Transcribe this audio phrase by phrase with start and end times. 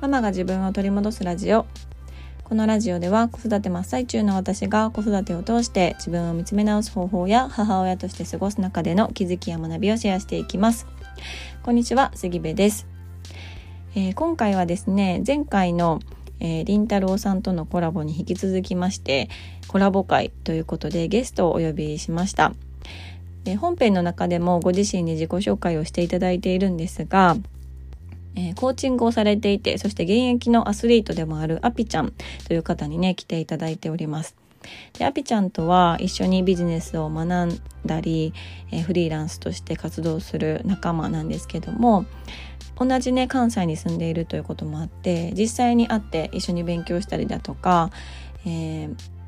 [0.00, 1.66] ママが自分を取り戻すラジオ。
[2.44, 10.86] このラジオでは子育て真っ最中の私が子育てを通して自分を見つめ直す方法や母親として過ごす中での気づきや学びをシェアしていきます。
[11.62, 12.86] こんにちは杉部です、
[13.94, 16.00] えー、今回はですね前回の
[16.42, 19.28] えー、りんたろうさんとのコラボに引き続きまして
[19.68, 22.54] コラボ会ということでゲストをお呼びしました。
[23.44, 27.36] で本編の中でもご自身に自己紹介をしていただいているんですが
[28.36, 32.12] えー、コーチングをされていて、そして現役のアスリートでもあるアピちゃん
[32.46, 34.36] という方にね、来ていただいております。
[34.98, 38.32] で、アピちゃんとは一緒にビジネスを学んだり、
[38.70, 42.04] えー、フリーランスとして活動する仲間なんですけども、
[42.78, 47.90] 同じね、関西に住んでいるということもあって、実際に会って一緒に勉強したりだとか、
[48.46, 49.19] えー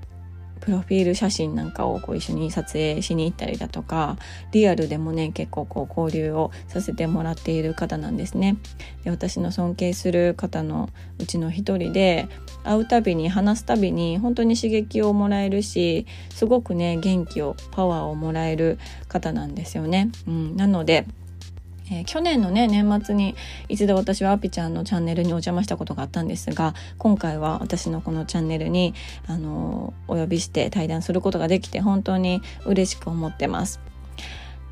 [0.62, 4.16] プロフィール写真なんかをこう一緒に撮影しに行ったりだとか
[4.52, 8.56] リアルでもね結構こう交流をさせてもらっている方なんですね。
[9.02, 10.88] で私の尊敬する方の
[11.18, 12.28] うちの一人で
[12.62, 21.06] 会うたびに話すたびに本当に刺激をもらえるしすごくね元気をパワーをもらえる方なんですよね、うん、なので
[21.92, 23.36] えー、去年のね年末に
[23.68, 28.94] 一度私はアピちゃんのチャンネルにお邪魔したことがあったんですが今回は私のこのチャンネルに、
[29.26, 33.91] あの、お呼びして対談することができて本当に嬉しく思ってます。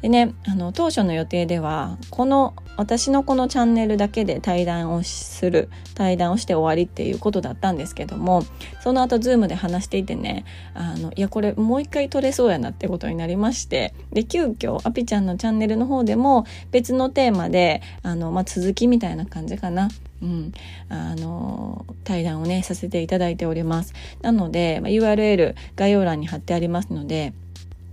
[0.02, 8.42] でねあの当初の予定ではこの私のこのチャンネルだけで対談をする対談をして終わりっていうことだったんですけども
[8.82, 19.88] その後ズームで話していてねあのいやこれもう一回撮れそうやなってことになりましてで急遽アピちゃんのチャンネルの方でも別のテーマであの、まあ、続きみたいな感じかな。
[20.22, 20.52] うん、
[20.90, 23.94] あの対談をねさせていただいております。
[24.20, 27.32] なので、まあ、URL 概要欄に貼ってありますので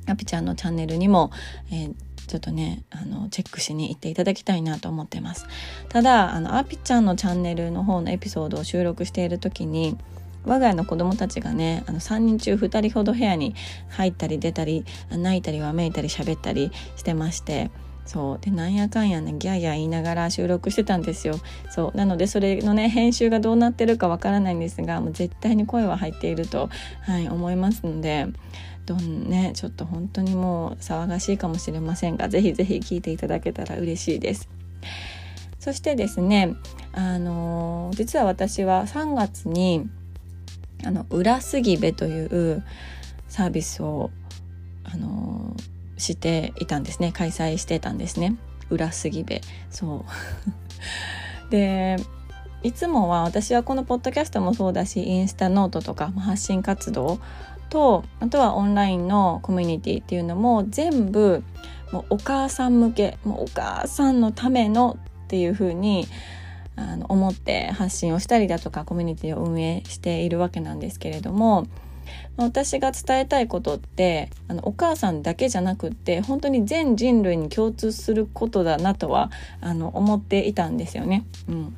[0.08, 1.32] アピちゃんのチャンネルにも、
[1.72, 1.94] えー、
[2.28, 5.48] ちょっとねあのチェックしに行っていただきたいなと思ってます。
[5.90, 9.98] ただあのアピちゃんのチャンネルの方のエピソードを収録している時に
[10.46, 13.56] 我が家の子供たちがねあの3人中2人ほど部屋に
[13.90, 17.72] 入ったり出たり泣いたりわめいたり喋ったりしてまして
[18.06, 18.40] そう。
[18.40, 21.36] でなんやかんやねギャーギャー言いながら収録してたんですよ。
[21.70, 21.98] そう。
[21.98, 26.70] なのでそれのね編集がどうなってるかわからないんですがもう絶対に声は入っていると、
[27.02, 28.28] はい、思いますので
[28.88, 34.50] どんねちょっと本当にもう騒がしいかもしれませんがぜひぜひ聞いていただけたら嬉しいです。
[35.60, 36.56] そしてですね
[36.94, 39.90] あの実は私は3月に
[40.86, 42.64] あの裏杉部という
[43.28, 44.10] サービスを
[44.86, 45.54] あの
[45.98, 47.12] していたんですね。
[47.12, 48.38] 開催してたんですね。
[48.70, 49.42] 裏杉部。
[49.70, 50.06] そ
[51.46, 51.52] う。
[51.52, 51.98] で
[52.64, 57.20] いつもは私はこのポッドキャストもそうだしインスタノートとか発信活動
[57.70, 61.44] とあとはオンラインのコミュニティっていうのも全部
[61.92, 66.08] もうお母さん向けもうお母さんのためのっていうふうに
[66.76, 71.68] あの思って発信をしたりだとかコミュニティを運営しているわけなんですけれども
[72.38, 81.26] 私が伝えたいことってあのお母さんだけじゃなくって本当に全人類に共通することだなとはあの思っていたんですよね。
[81.50, 81.76] うん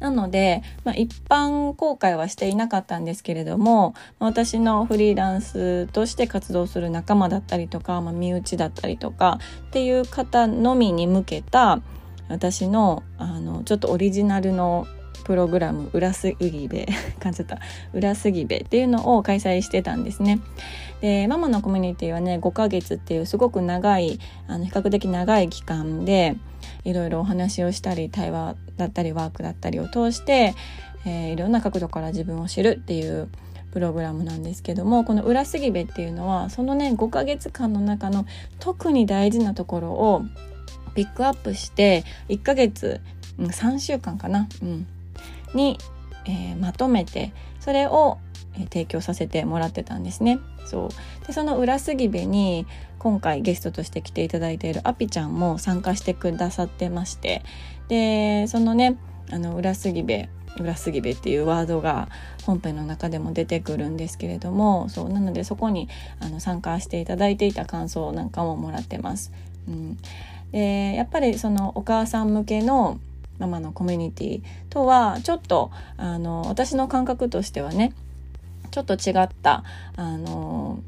[0.00, 9.38] なので、まあ、一般公開はしていなかったんですけれども私のフリーランスとして活動する仲間だったりとか、まあ、身内だったりとか
[9.68, 11.80] っていう方のみに向けた
[12.28, 14.86] 私のあのちょっとオリジナルの
[15.24, 16.86] プログラム「裏すぎべ」
[17.20, 17.58] 感じた
[17.92, 20.40] 「裏すぎべ」っていうのを開催してたんですね。
[21.00, 26.36] でママのコミュニティはね5ヶ月っていうすごく長いあの比較的長い期間で
[26.84, 30.54] いろいろお話をしたり対話だったりワークだったりを通して、
[31.04, 33.28] えー、いろんな角度から自分を知るっていう
[33.72, 38.26] プログラムなんですけどもこの裏すぎべっていうのはそのね5ヶ月間の中の
[38.60, 40.22] 特に大事なところを
[40.94, 43.00] ピックアップして1ヶ月、
[43.38, 44.86] うん、3週間かな、うん、
[45.54, 45.78] に、
[46.24, 48.18] えー、まとめてそれを
[48.70, 50.40] 提供させてもらってたんですね。
[50.68, 51.26] そう。
[51.26, 52.66] でその裏すぎべに
[52.98, 57.42] 今回ゲストとして来ていただいているアピちゃんも参加してくださってまして。
[57.88, 58.96] でそのね
[59.30, 60.28] あの裏すぎべ
[60.58, 62.08] 裏すぎべっていうワードが
[62.44, 65.08] 本編の中でも出てくるんですけれどもそう。
[65.08, 65.88] なのでそこに
[66.20, 69.32] あの参加していただいていた感想なんかももらってます。
[69.68, 69.98] うん、
[70.52, 72.98] でやっぱりそのお母さん向けの
[73.38, 77.92] ママのコミュニティとはちょっとあの私の感覚としてはね
[78.78, 79.64] ちょっと違った
[79.96, 80.82] あの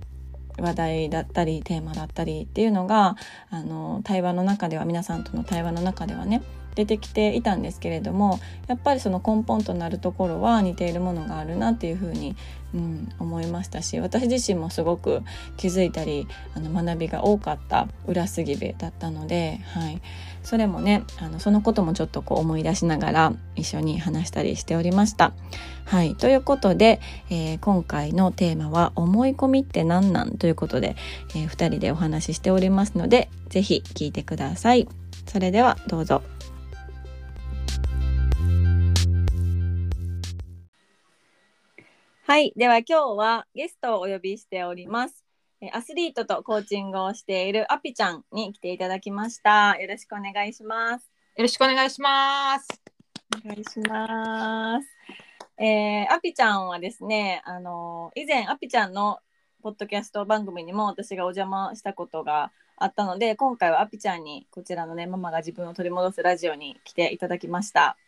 [0.59, 3.17] 話題だったりテーマだったりっていうのが
[3.51, 6.43] あの対話の中では皆さんとの対話の中ではね
[6.77, 8.39] 出てきていたんですけれども
[8.69, 12.37] やっぱりその根本となるところは似ているものがあるなっていうふうに、
[12.73, 15.23] うん、思いましたし私自身もすごく
[15.57, 20.01] 気づいたりあの学びが多かった裏杉部だったので、はい、
[20.43, 25.33] それもねあのそのこともちょっとこう思い出しながら一緒に話したりしておりました。
[25.85, 27.01] はい、ということで、
[27.31, 30.97] えー、今回のテーマは「思い込みって何なん?」ということで、
[31.35, 34.89] えー、2人でお話ししておりますので是非聞いてください。
[35.27, 36.23] それではどうぞ。
[42.31, 42.53] はい。
[42.57, 45.20] では今日はゲストをお呼びしております。
[45.73, 49.77] アスリートとコーチングをしているアピちゃんに来ていただきました。
[49.79, 51.11] よろしくお願いします。
[51.37, 52.67] よろしくお願いします。
[53.45, 54.89] お願いします。
[55.59, 59.19] えー、アピちゃんはですね、あの以前アピちゃんの
[59.63, 67.99] ポッドキャスト番組にも私がお邪魔したことがあったので、今回はアピちゃんにこちらのね、ママが自分を取り戻すラジオに来ていただきました。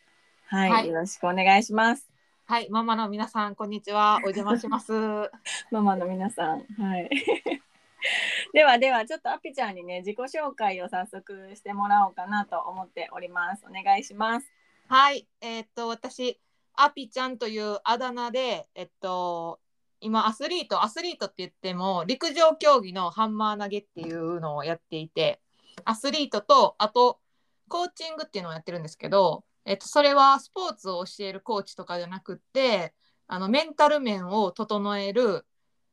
[0.47, 2.12] はい、はい、よろしくお願いします。
[2.53, 4.17] はい、ママの皆さん、こんにちは。
[4.25, 4.93] お邪魔します。
[5.71, 7.09] ママの皆さん、はい。
[8.53, 13.65] ではでは、ちょっとアピちゃんにね、自己紹介を早速してもらおうかなと思っております。
[13.65, 14.53] お願いします。
[14.87, 16.39] はい、えー、っと、私、
[16.75, 19.59] アピちゃんというあだ名で、えっと、
[20.03, 25.41] 今アスリートアスリートって言っても陸上競技のハンマー投げっていうのをやっていて
[25.85, 27.19] アスリートとあと
[27.69, 32.95] コーチングっていうのをやってるんですけどえっと、それはスポーツを教えるコーチとかじゃなくって
[33.27, 35.47] あのメンタル面を整える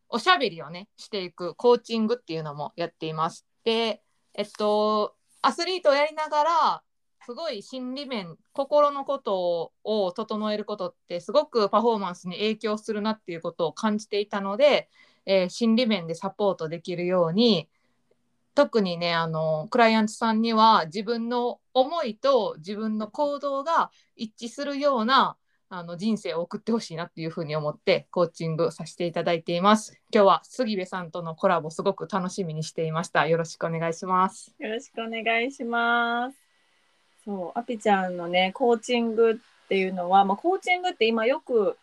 [0.09, 3.45] おしゃべりをねしていくコーチングっていうのもやっています。
[3.63, 4.01] で、
[4.33, 6.83] えっと、アスリートをやりながら
[7.25, 14.89] すごい心理面心のことを整えることってすごくパフォーマンスに影響するなっていうことを感じていたので、
[15.25, 17.69] えー、心理面でサポートできるように
[18.59, 25.37] 特にねあのクライアントさんには自分の思いと自分の行動が一致するような
[25.69, 29.97] あの人生を送ってほしいなっていうふうに思ってコーチングさせていただいています。
[30.13, 33.27] 今日は杉部さんとのコラボすごく楽しみにしていました。
[33.27, 34.53] よろしくお願いします。
[34.59, 36.37] よろしくお願いします。
[37.23, 41.77] そう、アピちゃんのね、コーチングっていうのは、まあ、コーチングって今よく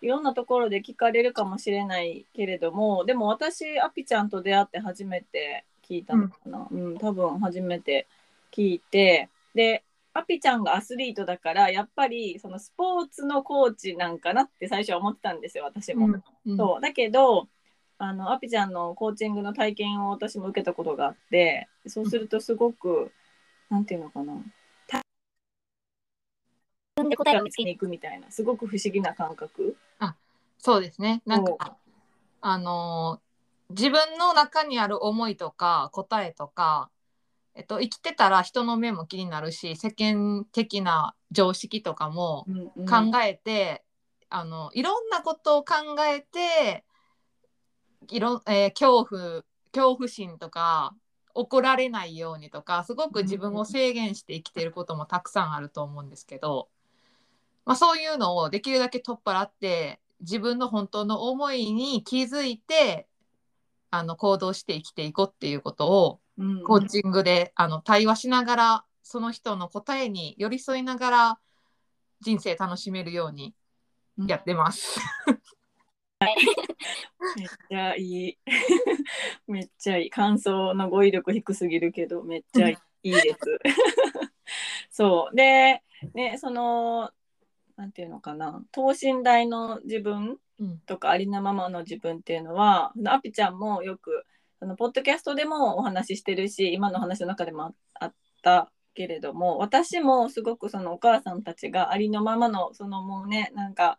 [0.00, 8.06] いろんなところで聞かれるかもしれないけれども、でも私、アピちゃんと出会って初めて聞いたのかな、うん、うん、多分初めて
[8.52, 9.28] 聞いて。
[9.54, 9.84] で
[10.16, 16.06] アピちゃんがアスリートだからやっぱりそのスポーツのコーチなんかなって最初は思ってたんですよ私も。
[16.06, 16.80] うんうん、そう。
[16.80, 17.48] だけど
[17.98, 23.10] あのアピちゃんのコーチングの体験を私も受けたことがあってそうするとすごく
[23.70, 24.34] 何て言うのかな。
[26.96, 29.76] 自分で答えを見つけに行くみたいなすごく不思議な感覚。
[29.98, 30.14] あ
[30.58, 31.22] そうですね。
[31.26, 31.76] なんか
[32.40, 33.20] あの
[33.76, 36.90] 自分の中にある思いとか答えとか、
[37.54, 42.46] えっと、生きてたら人の目も気になるし世間的な常識とかも
[42.88, 43.84] 考えて、
[44.30, 44.38] うん。
[44.38, 45.74] うん、あのいろんなことを考
[46.04, 46.84] えて
[48.10, 49.42] いろ、えー、恐怖
[49.72, 50.94] 恐怖心とか
[51.34, 56.68] 怒られないようにとかすごく自分を制限して生きてることもたくさんあると思うんですけど、
[57.64, 63.08] まあ、そういうのをできるだけ取っ払って自分の本当の思いに気づいて
[63.98, 71.38] あの行動して生きていこうっていうことを、うん、コーチングであの対話しながらその人の答えに寄り添いながら
[72.20, 73.54] 人生楽しめるように
[74.26, 74.98] やってます。
[77.36, 78.38] めっちゃいい。
[79.46, 80.10] めっちゃいい。
[80.10, 83.58] 感想の語彙力低すぎるけど、めっちゃいいです。
[84.90, 85.36] そう。
[85.36, 85.82] で、
[86.14, 87.10] ね、その、
[87.76, 90.38] なんていうのかな、等身大の自分
[90.86, 94.24] とかありのままの自分っていうのは、うん、アピちゃんもよく
[94.60, 103.98] あのポッドキャストでもお話ししてるし今の話の中でもあったけれども私もすごくそのお母さんたちがありのままのそのもうねなんか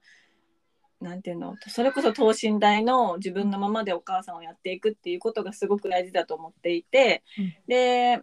[1.02, 8.22] なんていうのそれこそ等身大の自分のままでお母さんをやっていくっていうことがすごく大事だと思っていて、うん、で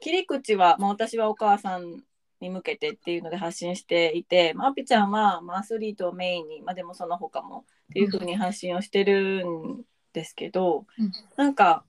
[0.00, 2.04] 切り口は、まあ、私はお母さん
[2.44, 9.82] に向けてっていうので発信していて、まあ、アピちゃんは、まあ、アスリートをメインに、まあ、でもその他もっていうふうに発信をしてるん
[10.12, 11.84] ですけど、うん、なんか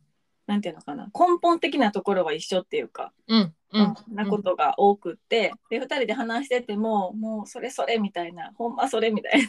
[0.48, 9.48] なんていうのかな根本的なところは一緒っていうか、うんうん、なことが多くって、で2人で話しててももうそれそれみたいなほんまそれみたいに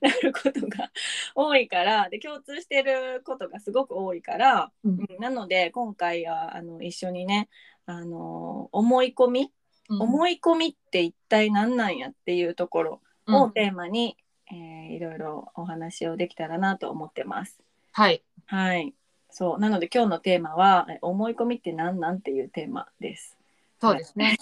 [0.00, 0.90] なることが
[1.34, 7.48] 多いからで共通してることがすごく多いから、うん、なので今回はあの一緒にね
[7.86, 9.52] あの思い込み
[9.88, 14.16] 思い込みって一体何なんやっていうところをテーマに、
[14.50, 17.60] うん、えー、いろいろお話をできたらなと思ってます。
[17.92, 18.22] はい。
[18.46, 18.94] はい。
[19.30, 23.36] そうなので今日のテーマは思い込みって何なんっていうテーマです。
[23.80, 24.38] そうですね。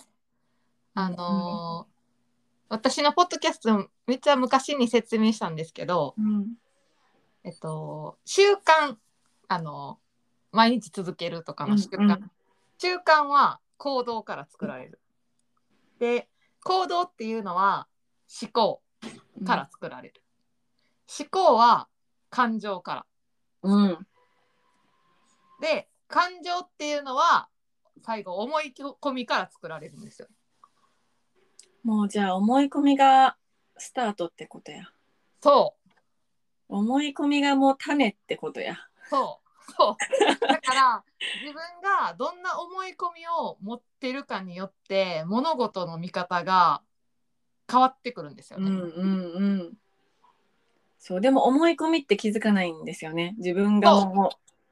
[0.95, 1.93] あのー
[2.73, 6.55] 私のポッドキャストめっちゃ昔に説明したんですけど、うん
[7.45, 8.97] えっと、習慣
[9.47, 9.99] あの
[10.53, 12.31] 毎日続けるとかの習慣、うん
[12.79, 14.99] 習慣は行動から作られる。
[16.03, 16.29] で
[16.65, 17.87] 行動っていうのは
[18.43, 18.83] 思考
[19.47, 20.21] から作られる。
[21.07, 21.87] 思考は
[22.29, 23.07] 感情から。
[23.63, 24.07] うん
[25.61, 27.49] で感情っていうのは
[28.05, 30.27] 最後思い込みから作られるんですよ。
[31.85, 33.37] もうじゃあ思い込みが
[33.79, 34.91] スタートってことや
[35.41, 35.91] そう
[36.69, 38.77] 思い込みがもう種ってことや
[39.09, 39.42] そう
[39.77, 40.47] そう。
[40.47, 41.05] だから
[41.43, 46.83] 自分がどんな思い込みを持ってるかによって物事の見方が
[47.71, 48.71] 変わってくるんですよね。
[48.71, 49.73] うんうんうん。
[50.99, 53.35] そうでも思い込みって気づかないんですよね。
[53.39, 54.31] 自分がも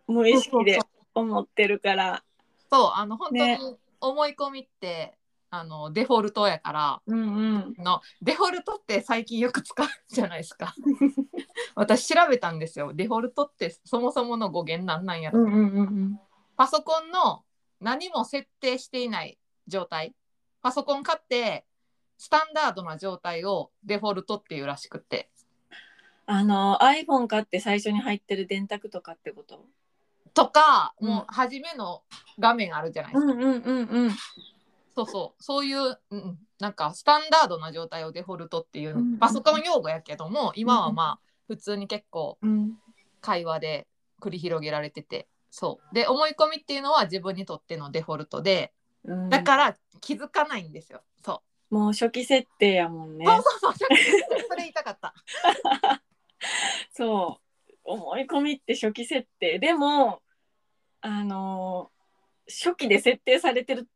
[0.08, 0.78] う無意識で
[1.14, 2.22] 思ってるから。
[2.70, 3.58] そうあの本当ね。
[3.58, 5.18] に思い込みって、
[5.52, 7.02] あのデフォルトやから。
[7.06, 7.82] うんうん。
[7.82, 10.74] のデフォルトって最近よく使うじゃないですか。
[11.74, 12.92] 私調べたんですよ。
[12.94, 15.40] デフォルトってそもそもの語源なんなんやろ。
[15.40, 16.20] うんうんうん
[16.56, 17.42] パソコンの
[17.80, 20.14] 何も設定していない状態。
[20.60, 21.64] パソコン買って
[22.18, 25.30] スタンダードな状態をデフォルトっていうらしくって。
[26.26, 29.64] あの iPhone 買って最初に入ってる電卓とかってこと？
[30.34, 31.08] とか、うん。
[31.08, 32.02] もう初めの
[32.38, 34.10] 画面あるじゃないですか、うんうんうんうん
[35.04, 35.42] そうそう。
[35.42, 42.74] そういう、うん、なんかスタンダードな状態をデフォルトっていう、うんパソコン用語やけども今はまあ普通に結構うん。
[43.20, 43.86] 会話で
[44.20, 45.28] 繰り広げられてて。
[45.50, 45.94] そう。
[45.94, 48.72] で思い込みっていうのは自分にとってのデフォルトで
[49.04, 49.28] うん。
[49.28, 51.02] だから気づかないんですよ。
[51.24, 51.74] そう。
[51.74, 53.26] もう初期設定やもんね。
[53.26, 55.14] そうそうそう、それ言いたかった。
[56.92, 57.50] そう。
[57.84, 59.58] 思い込みって初期設定。
[59.58, 60.22] でも
[61.00, 61.90] あの
[62.48, 63.88] 初期で設定されてる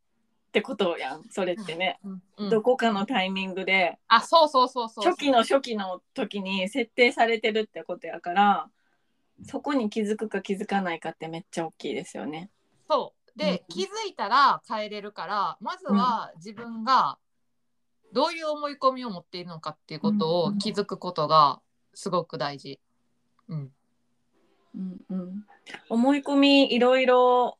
[0.54, 1.98] ってことやんそれってね、
[2.36, 5.04] うんどこかのタイミングであ、そうそうそうそう。
[5.04, 8.68] 初期の初期の時に設定されてるってことやから
[9.42, 12.50] そこに気づくか気づかないかってめっちゃ大きいですよね。
[12.88, 13.38] そう。
[13.38, 17.18] で、うん気づいたら変えれるから、まずは自分が
[18.12, 21.60] どういう思い込みを持っているのかっていうことを気づくことが
[21.94, 22.78] すごく大事。
[23.48, 23.72] うん。
[24.76, 25.44] うんうん、
[25.88, 27.58] 思い込みいろいろ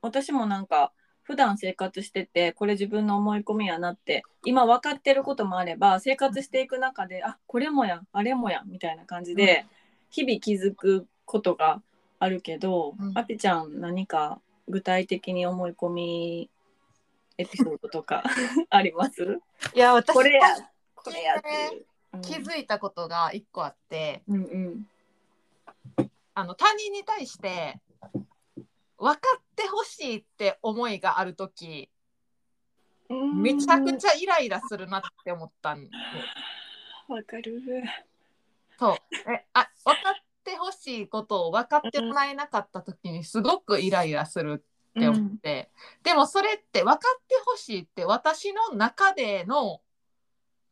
[0.00, 0.92] 私もなんか
[1.32, 9.64] 普段生活しててこれ自分の思い込みやなって今分かってることもあれば生活していく中であこれもやあれもやみたいな感じで
[10.10, 11.80] 日々気づくことが
[12.18, 13.18] あるけど、うん。
[13.18, 16.50] あぴちゃん何か具体的に思い込み
[17.38, 18.22] エピソードとか
[18.68, 19.40] あります？
[19.74, 20.40] いや、私これや
[20.94, 21.42] これや。
[22.20, 24.58] 気づいたことが一個あって、うんう
[26.02, 26.06] ん。
[26.34, 27.80] あの他人に対して
[29.02, 31.90] 分かってほしいって思いがある時
[33.10, 33.42] うん。
[33.42, 35.90] めちゃくちゃイライラするなって思ったんで
[37.08, 37.60] わかる。
[38.78, 38.96] そう。
[39.30, 44.64] えあ分かってほしいことを分かってもらえなかった時にすごくイライラする
[44.96, 45.70] って思って、
[46.04, 49.80] でもそれって分かってほしいって私の中での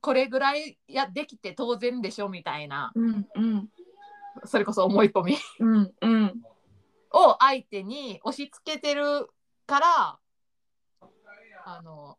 [0.01, 2.93] これぐらいやできて当然でしょみたいな。
[2.95, 3.69] うんうん。
[4.45, 5.37] それこそ思い込み。
[5.59, 6.43] うんうん
[7.12, 9.29] を相手に押し付けてる
[9.67, 10.19] から
[11.64, 12.17] あの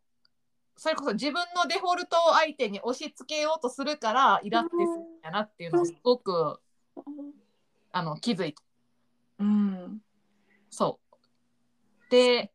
[0.77, 6.59] それこそ自分のデフォルトを相手に押し付けようとするからイラってするんやなっていうのをすごく
[7.91, 8.63] あの気づいた。
[9.39, 10.01] うん。
[10.69, 12.51] そうで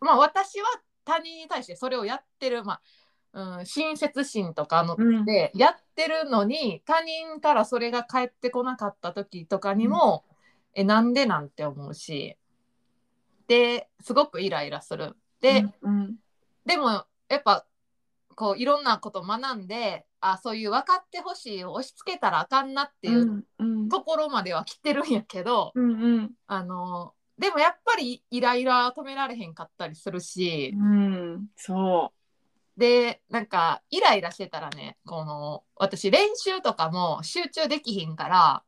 [0.00, 0.66] まあ私は
[1.04, 2.80] 他人に対してそれをやってる、ま
[3.32, 10.24] あうん、親切心とかのうんでやってるのに他人からそれが返ってこなかった時とかにも、
[10.76, 11.26] えなんで？
[11.26, 12.36] なんて思うし。
[13.48, 15.16] ですごくイライラする。
[15.40, 16.16] で、うん
[16.64, 16.90] でも
[17.28, 17.64] やっぱ
[18.34, 26.30] こういろんなこと学んであそういう分かってほしいを押し付けたらあかんなっていううんところまでは来てるんやけど、うんうん。
[26.46, 32.12] あのでもやっぱりイライラ止められへんかったりするし、うんそ
[32.76, 38.62] でなんかイライラしてたらねこの私練習とかも集中できひんから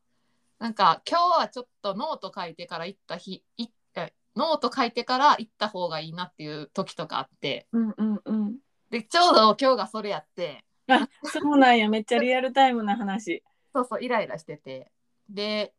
[0.59, 7.69] なんか今日はちょっとノート書いてから行った日いえノート書いてから行った方がいいなっていう時とかあって。
[7.73, 8.57] ううんうんうん。
[8.91, 10.65] でちょうど今日がそれやって。
[10.89, 11.89] あそうなんや。
[11.89, 13.43] めっちゃリアルタイムな話。
[13.75, 14.91] そうそうイライラしてて。
[15.29, 15.75] で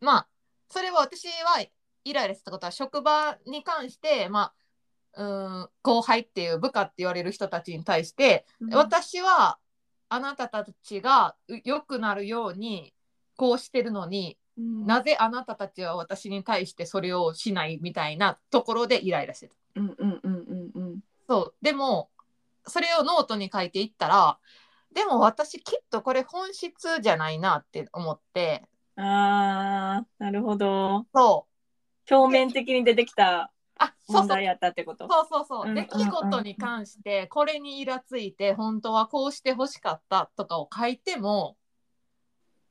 [0.00, 0.28] まあ
[0.70, 1.64] それは私は
[2.04, 4.52] イライラしたことは職場に関してま
[5.14, 9.58] あうん後輩っていう部下って言われる人たちに対して私は
[10.08, 12.94] あなたたちがう良くなるように
[13.36, 14.86] こうしてるのにうん。
[14.86, 19.54] なぜあなたたちは私に対してそれをしないみたいなところでイライラしてた。
[19.76, 20.34] うんうんうん
[20.74, 21.00] うんうん。
[21.28, 21.54] そう。
[21.62, 22.08] でも
[22.66, 24.38] それをノートに書いていったら
[24.92, 28.64] でも私きっとこれ本質じゃないなって思って。
[28.96, 31.04] あーなるほど。
[31.14, 31.46] そ
[32.10, 32.14] う。
[32.14, 33.50] 表面的に出てきた
[34.08, 35.06] 問題やったってこと？
[35.06, 41.56] そうそうそう、うん出来事に関してこれにイラついて本当はこうしてほしかったとかを書いても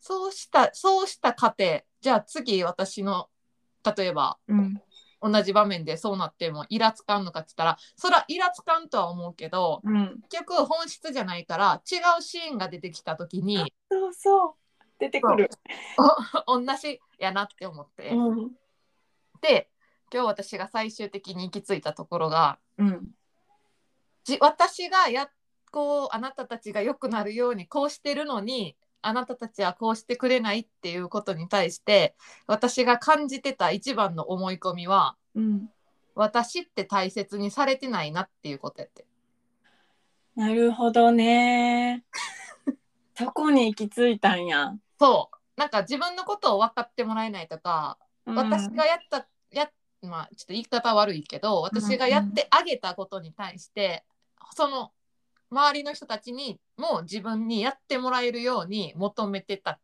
[0.08, 3.28] そうしたそうした過程じゃあ次私の
[3.98, 4.82] 例えばうん。
[5.22, 10.20] 同じ場面でそうなってもイラつかんのかって言ったらそれはイラつかんとは思うけどうん。
[10.30, 14.54] 結局本質じゃないから違うシーンが出てきた時にそうそう。
[15.00, 15.50] 出てくる。
[16.46, 18.52] 同じやなって思って、うん。
[19.42, 19.72] で
[20.14, 23.08] 今日私が最終的に行き着いたところがうん。
[24.24, 25.32] じ私がや
[25.72, 32.16] こうあなたたちが良くなるようにこうしてるのにあなたたちはこうしてくれないっていうことに対して
[32.48, 35.70] 私が感じてた一番の思い込みはうん。
[36.16, 39.06] 私って大切にされてないなっていうことやって。
[40.36, 42.04] なるほどね。
[43.16, 45.60] そこに行き着いたんや、そう。
[45.60, 48.36] なんか自分のことを分かってもらえないとか、うん。
[48.36, 49.70] 私がやったや
[50.02, 54.06] まあちょっと言い方悪いけど私がやってあげたことに対して、
[54.54, 54.92] その
[55.52, 59.80] 周りの人たちにも自分にやってもらえるように求めてた。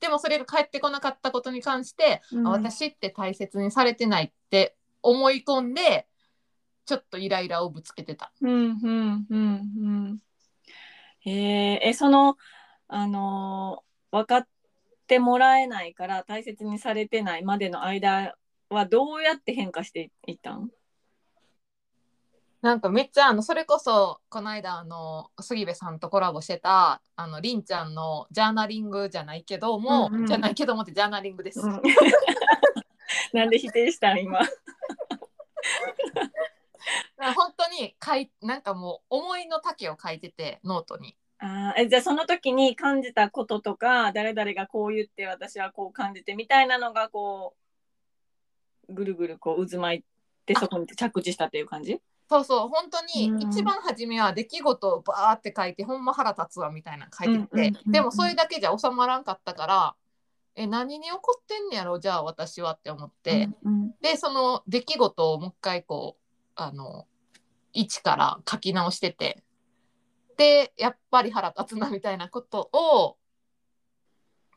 [0.00, 2.46] でもそれが返ってこなかったことに関して、うん。
[2.46, 6.06] あ私って大切にされてないって思い込んで
[6.86, 8.32] ちょっとイライラをぶつけてた。
[8.40, 10.18] うんうんうんうん。
[11.26, 12.36] えーえその
[12.88, 14.48] あのー分かっ
[15.08, 18.36] てもらえないから大切にされてないまでの間
[18.68, 20.70] はどうやって変化していったん？
[22.64, 30.26] なんかめっちゃあのそれこそこの間あの杉部さんとコラボしてたあのりんちゃんのジャーナリングじゃないけども、うんうん。
[30.26, 31.60] じゃないけどもってジャーナリングです。
[31.60, 31.82] うん。
[33.34, 34.40] なんで否定したん今。
[37.36, 41.14] 本当に書いなんかもう思いの丈を書いててノートに。
[41.40, 47.54] あじゃあその時に感じたこととか誰々がこう言って私はこう感じてみたいなのがこ
[48.88, 50.04] うぐるぐるこう渦巻い
[50.46, 52.00] てそこに着地したっていう感じ？
[52.28, 53.42] そうそう本当にうん。
[53.42, 59.94] 一番初めは出来事をバーって書いてほんま腹立つわみたいなの書いてて、うんうんうんうんでもそれだけじゃ収まらんかったから
[60.56, 63.92] え何に怒ってんねやろじゃあ私はって思って、うん。
[64.00, 66.22] でその出来事をもう一回こう
[66.54, 67.06] あの
[67.72, 69.42] 一から書き直してて。
[70.36, 73.16] でやっぱり腹立つなみたいなことを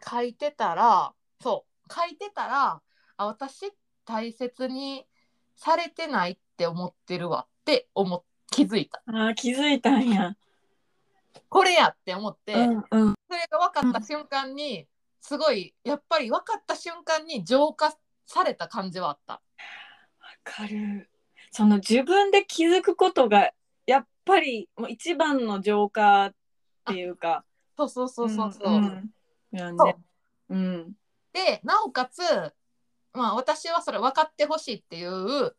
[0.10, 2.82] 書いてたらそう書いてたら
[3.18, 3.72] あ私
[4.06, 5.06] 大切に
[5.56, 10.36] されてないって思ってるわって思っ気づいたあー気づいたんや。
[11.50, 14.88] これやって思って、うんうんそれが分かった瞬間に
[15.22, 17.94] すごいやっぱり分かった瞬間に浄化
[18.26, 19.34] された感じはあった。
[19.34, 19.42] わ
[20.46, 21.10] かる。
[21.52, 23.52] その自分で気づくことが
[23.86, 26.34] やっぱりもう一番の浄化っ
[26.86, 27.44] ていうか。
[27.78, 28.80] そうそうそうそうそう。
[28.80, 29.12] んん
[29.52, 30.94] いやねそううん
[31.34, 32.22] でなおかつ、
[33.14, 35.54] まあ、私はそれ分かってほしいっていう、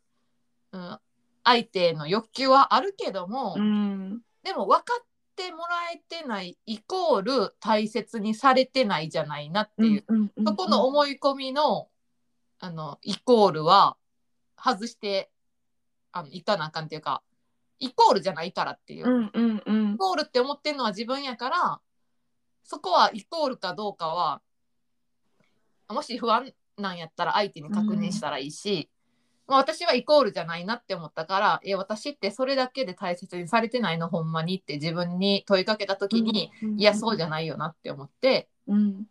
[0.72, 0.98] うん、
[1.48, 4.20] 相手の欲求はあるけども、うん。
[4.42, 10.04] でも分かってもらえてないイコール大切にされてないじゃないなっていう、
[10.46, 11.88] そこの思い込みの
[12.60, 13.96] あのイコールは
[14.62, 15.30] 外して
[16.12, 17.22] あのいかなあかんっていうか
[17.78, 19.06] イコールじゃないからっていう。
[19.94, 21.80] イコールって思ってるのは自分やから
[22.62, 24.42] そこはイコールかどうかは
[25.88, 28.90] もし不安なんやったら相手に確認したらいいし、
[29.48, 39.06] まあ、私はイコールじゃないなって思ったからえ私ってそれだけで大切にされてないのほんまにって自分に問いかけた時に、いやそうじゃないよなって思ってうん。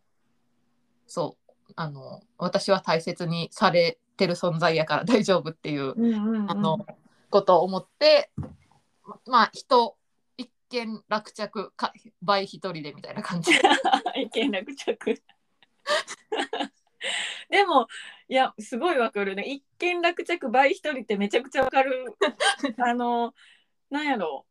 [1.07, 1.37] そ
[1.69, 5.93] うあの私は大切にされてる存在やから大丈夫っていう、
[6.47, 6.85] あの
[7.29, 8.31] ことを思って
[9.03, 9.95] ままあ人
[10.37, 13.51] 一見落着か倍一人でみたいな感じ。
[14.15, 15.21] 意見落着
[17.49, 17.87] でも
[18.27, 19.43] いやすごいわかるね。
[19.43, 22.13] 一見落着倍一人ってめちゃくちゃわかる。
[22.77, 23.33] あの
[23.89, 24.45] なんやろ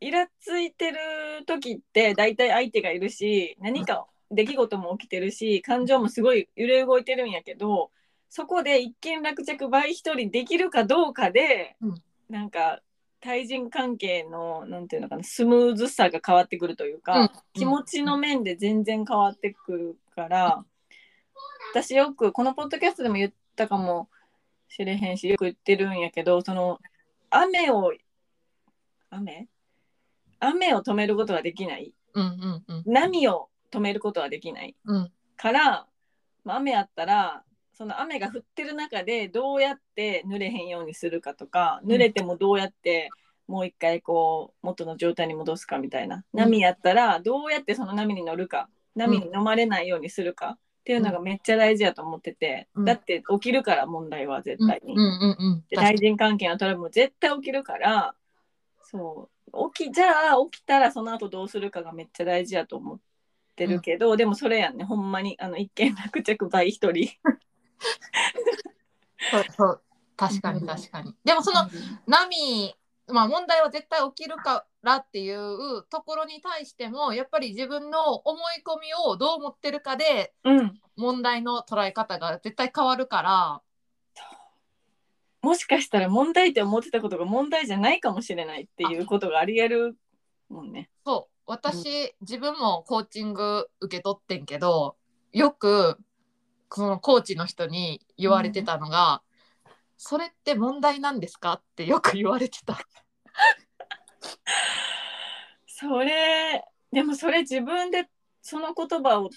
[0.00, 0.98] イラついてる
[1.46, 7.90] 時って大体相手がいるし何か出来事も起きてるし感情もすごい揺れ動いてるんやけど
[8.34, 12.02] そこで一見落着倍一人できるかどうかで、うん。
[12.30, 12.80] なんか
[13.20, 17.30] 対人関係のなんていうのかなスムーズさが変わってくるというか、うん。
[17.52, 20.64] 気持ちの面で全然変わってくるから、
[21.72, 24.10] 私よくこのポッドキャストでも言ったかも
[24.68, 26.78] しれへんしよく言ってるんやけどその
[27.30, 27.94] 雨を
[29.08, 29.48] 雨？
[30.38, 31.94] 雨を止めることはできない。
[32.12, 32.82] うんうんうん。
[32.84, 34.76] 波を止めることはできない。
[34.84, 35.10] うん。
[35.38, 35.86] から、
[36.44, 43.08] まあ雨やったらその雨が降ってる中でどうやって濡れへんようにするかとか濡れてもどうやって
[43.48, 46.22] もう一回こう元の状態に戻すかみたいな。
[46.34, 48.68] 波やったらどうやってその波に乗るか。
[48.94, 52.84] 波に飲まれないようにするかっていうのがめっちゃ大事やと思ってて、うん。
[52.84, 54.94] だって起きるから問題は絶対に。
[54.94, 58.14] うんうんうんで対人関係のトラブルも絶対起きるから
[58.82, 59.72] そう。
[59.72, 62.98] 起きじゃあ起きたらその後どうするかがめっちゃ大事やと思っ
[63.54, 64.84] てるけど、でもそれやんね。
[64.84, 67.08] ほんまにあの一見落着倍一人。
[69.30, 69.82] そうそう。
[70.16, 71.14] 確かに確かに。
[71.24, 71.68] でもその
[72.06, 72.74] 波、
[73.08, 83.62] まあ、問題は絶対起きるからっていうところに対してもやっぱり自分の思い込みをどう思ってるかでうん、問題の捉え方が絶対変わるから。
[85.40, 89.96] もしかしたら問題って思ってたことが問題じゃないかもしれないっていうことがありえる
[90.48, 90.88] もんね。
[91.04, 91.32] そう。
[91.46, 94.94] 私、自分もコーチング受け取ってんけど
[95.32, 95.98] よく
[96.70, 99.22] そのコーチの人に言われてたのが、
[100.04, 101.52] それって問題なんですか？
[101.52, 102.76] ってよく言われてた。
[105.68, 108.08] それでもそれ自分で
[108.42, 109.30] その言葉を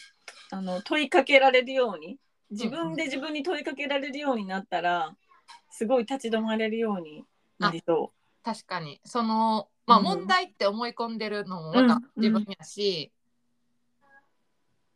[0.49, 2.17] あの問いかけられるように
[2.49, 5.15] 自分で自分に問いかけられるようになったら
[5.69, 7.23] すごい立ち止まれるように
[7.60, 8.12] なりそ
[8.43, 8.99] 確かに。
[9.06, 10.04] そのまあうん。
[10.04, 13.12] 問題って思い込んでるのもうんまた自分やし、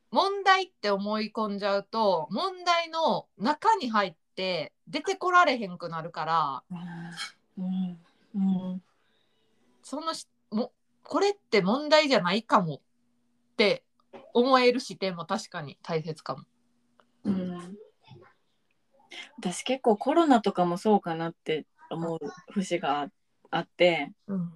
[0.10, 6.64] 問題って思い込んじゃうと問題の中に入って出てこられへんくなるから
[7.58, 7.62] う。
[7.62, 8.00] うん。
[8.36, 8.82] うん。
[9.84, 10.72] そのしも
[11.04, 12.80] これって問題じゃないかもっ
[13.58, 13.84] て
[14.34, 16.44] 思える視点も確かに大切かも。
[17.26, 17.78] うん、
[19.40, 22.20] 私結構コロナとかもそうかなって思う
[22.54, 23.10] 節が
[23.52, 24.54] あってうん。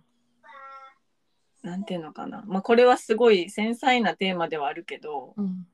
[1.62, 5.68] なんていうのかな、まあ、これはすごい繊細なテーマではあるけどうん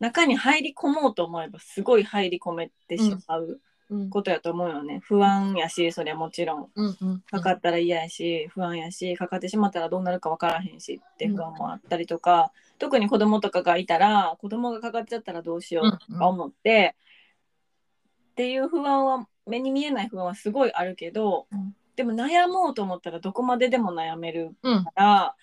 [0.00, 4.10] 中に入り込もうと思えばすごい入り込めてしまううん。
[4.10, 6.70] ことやと思うよね、不安やしそれはもちろん。
[6.74, 16.96] うんうんかかったら嫌やし不安やしかかってしまったらどうなるか分からへんしって不安もあったりとか、特に子供とかがいたら子供がかかっちゃったらどうしようとか思って、
[18.32, 21.74] っていう不安は目に見えない不安はすごいあるけど、うん。
[21.94, 24.84] でも悩もうと思ったらどこまででも悩めるうん。
[24.84, 25.36] から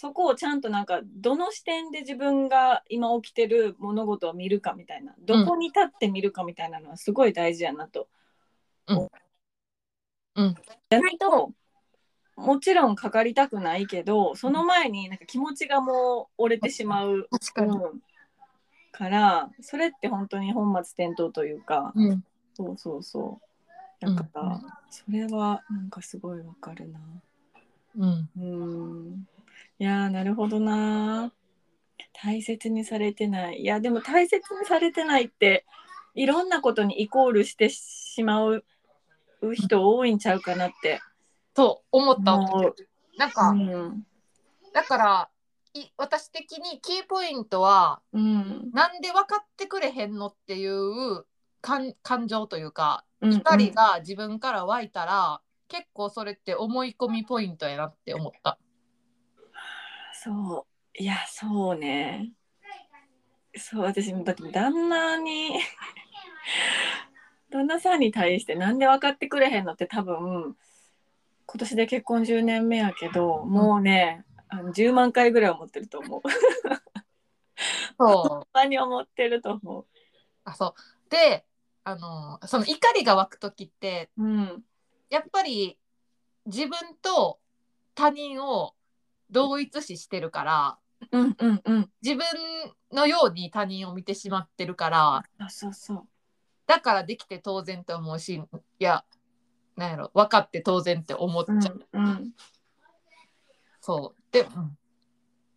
[0.00, 8.08] そこをちゃんとなんかどの視点で自分が今起きてる物事を見るかみたいなどこに立って見るかみたいなのはすごい大事やなと。
[8.86, 9.08] うん。
[10.36, 10.54] うん。
[10.88, 11.52] じゃないと
[12.34, 17.92] もちろんかかりたくないけどその前になんか気持ちがもう折れてしまう、確か
[18.92, 22.24] からそれって本当に本末転倒というか、うん。
[22.54, 23.38] そうそうそ
[24.00, 24.06] う。
[24.06, 24.60] だから、うん。
[24.88, 27.00] それはなんかすごいわかるな。
[27.98, 28.30] うん。
[28.38, 28.40] う
[29.10, 29.26] ん
[29.80, 31.32] いやーなるほどな
[32.22, 33.60] 大切にされてない。
[33.60, 35.64] いやでも大切にされてないって
[36.14, 38.62] いろんなことにイコールしてしまう
[39.54, 41.00] 人多いんちゃうかなって。
[41.54, 42.34] と思った。
[42.34, 42.74] 思う。
[43.16, 44.06] なんか、うん。
[44.74, 45.28] だから
[45.72, 48.70] い私的にキーポイントはうん。
[48.74, 51.24] なんで分かってくれへんのっていう
[51.62, 58.58] 感感情というかうん光が自分から湧いたら、結構それって思い込みポイントやなって思った。
[60.22, 60.66] そ
[60.98, 61.02] う。
[61.02, 62.34] いやそうね。
[63.56, 65.58] そう私だって旦那に
[67.48, 70.58] 旦那さんに対してなんで分かってくれへんのって多分
[71.46, 76.22] 今年で結婚10年目やけどもうねあの10万回ぐらい思ってると思う。
[77.98, 78.68] そう。
[78.68, 79.86] に思ってると思
[80.44, 81.10] あそう。
[81.10, 81.46] で
[81.82, 84.22] あのその怒りが湧く時ってう。
[84.22, 84.64] うん。
[85.08, 85.78] やっぱり
[86.44, 87.40] 自分と
[87.94, 88.74] 他人を
[89.30, 90.78] 同一視してるから
[91.12, 91.90] うんうんうん。
[92.02, 92.24] 自分
[92.92, 96.08] のように他人を見てしまってるからそうそうそう。
[96.66, 98.42] だからできて当然って思うしい
[98.78, 99.04] や
[99.76, 102.32] なんやろ分かって当然って思っちゃう、うんうん
[103.80, 104.76] そうで、うん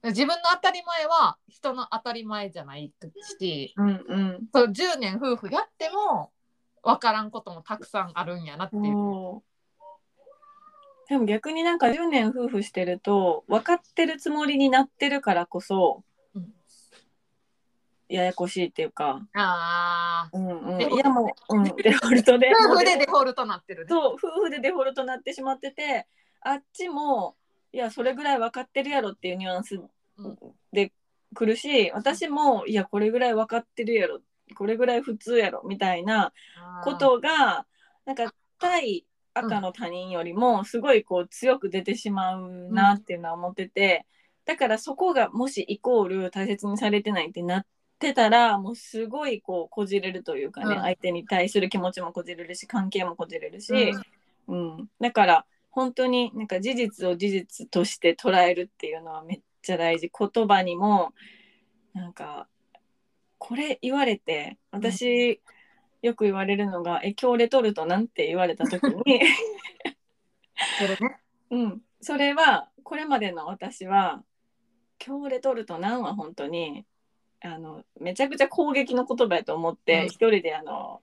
[0.06, 2.92] 自分の当たり前は人の当たり前じゃない
[3.40, 4.48] しうんうん。
[4.54, 6.32] そう10年夫婦やっても
[6.84, 9.42] 分からんこともたくさんあるんやなっていう。
[11.13, 16.47] でも逆になんか10年夫婦してると分かってるつもりになってるからこそうん。
[18.10, 22.49] ややこしいっていうか、あうんうん、いやもう、うん、デフォルトで。
[22.49, 23.89] ー夫婦でデフォルトなってるね。
[23.89, 26.08] そう夫婦でデフォルトになってしまってて
[26.41, 27.36] あっちも
[27.71, 29.80] いやそれぐらい分かってるやろっていうニュアンス
[30.17, 30.38] うん。
[30.71, 30.93] で
[31.36, 34.19] 来るし私もいやこれぐらい分かってるやろ。
[34.56, 35.62] これぐらい普通やろ。
[35.67, 36.34] みたいな
[36.84, 37.67] ことが
[38.04, 44.06] なんか対赤の他人よりもすごいこう強く出てしまうなっていうのは思ってて、
[44.46, 50.82] だからそこがもしイコール大切にされてないってなってってたらもうすごいこうこじれるというかね、うん。
[50.82, 53.93] 相手に対する気持ちもこじれるし関係もこじれるし、
[54.48, 54.80] うん。
[54.80, 54.89] うん。
[55.00, 60.12] だから本当になんか事実を事実として捉えるっていうのはめっちゃ大事。
[60.17, 61.13] 言葉にも
[61.93, 62.48] なんか
[63.38, 65.39] これ言われて私、
[66.04, 69.22] よく言われるのが「え今日レトルトなん?」て言われた時に
[70.78, 71.20] それね。
[71.50, 74.24] うん、それはこれまでの私は
[75.06, 76.86] 「今日レトルトなん?」は本当に
[77.39, 81.02] あのめちゃくちゃ攻撃の言葉やと思って、うん一人であの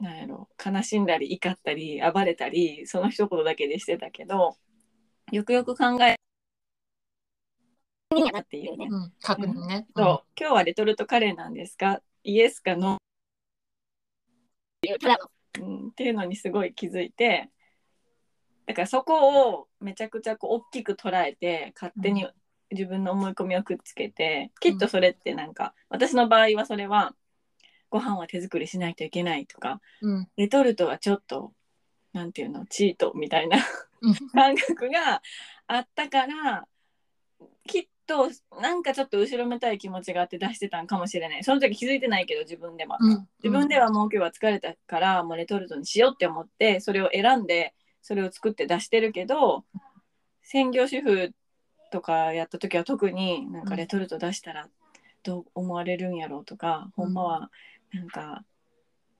[0.00, 4.56] なんやろ悲しんだり怒ったり暴れたりその一言だけでしてたけど
[5.32, 6.16] よくよく考え
[8.38, 9.86] っていうね、うん、確認ね。
[9.96, 17.50] そう今日はレトルトカレーなんですかイエスかノー、うん、っていうのにすごい気づいて
[18.66, 22.26] だからそこをめちゃくちゃこう大きく捉えて勝手に
[22.70, 27.14] 自分の思い込みをくっつけて、きっとそれってなんか私の場合はそれは
[27.90, 30.28] ご飯は手作りしないといけないとかうん。
[30.36, 31.52] レトルトはちょっと
[32.12, 33.58] なんていうのチートみたいな
[34.02, 34.14] うん。
[34.32, 35.22] 感覚が
[35.66, 36.66] あったから
[37.66, 38.28] きっと
[38.60, 41.44] なんかちょっと後ろめたい気持ちがあって出してたんかもしれない。
[41.44, 49.64] その時気づいてないけど自分では、うん自分ではもう今日は疲れたからもうレトルトにしようって思ってそれを選んでそれを作って出してるけど
[50.42, 51.32] 専業主婦
[51.92, 54.68] とかやった時は特になんかレトルト出したら
[55.22, 57.50] どう思われるんやろうとか、ほんまは
[57.92, 58.44] なんか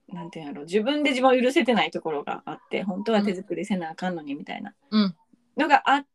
[0.08, 0.64] なんていうんやろう。
[0.66, 5.16] 自分で自分を許せてないところがあって本当は手作りせなあかんのにみたいなうん。
[5.56, 6.06] のがあっ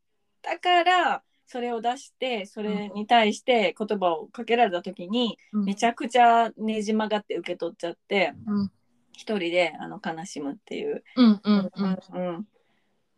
[0.42, 5.66] たからそれを出してそれに対して言葉をかけられた時にうん。
[5.66, 8.72] めちゃくちゃねじ曲がって受け取っちゃってうん。
[9.14, 12.00] 一人であの悲しむっていう、うんうんうん。
[12.14, 12.48] うん。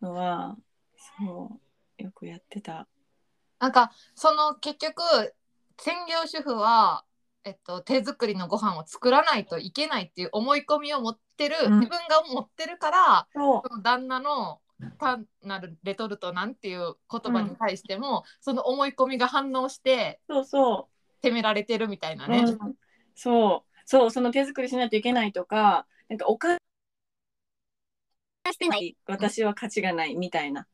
[0.00, 0.56] のは
[1.20, 1.60] そ
[1.98, 2.88] うよくやってた。
[3.60, 5.02] なんかその結局
[5.78, 7.04] 専業主婦は、
[7.44, 11.80] えっと、手作りのご飯を作らないといけないっていう思い込みを持ってる、うん。
[11.80, 14.60] 自分が持ってるからその旦那の
[14.98, 20.88] 単なるレトルトなんていう言葉に対しても、その思い込みが反応してそうそ
[21.22, 22.38] 責められてるみたいなう、ね。
[22.38, 22.74] うん。
[23.14, 23.78] そう。
[23.84, 24.10] そう。
[24.10, 26.58] その手作りしないといけないとかなんかお金
[28.50, 28.96] してない。
[29.06, 30.66] 私は価値がないみたいな。